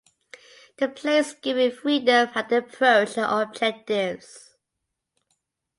[0.77, 4.55] The player is given freedom how they approach their objectives.